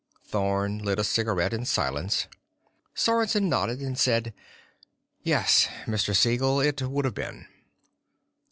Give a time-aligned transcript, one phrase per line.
[0.25, 2.25] Thorn lit a cigarette in silence.
[2.95, 4.33] Sorensen nodded and said,
[5.21, 6.15] "Yes, Mr.
[6.15, 7.45] Siegel, it would've been."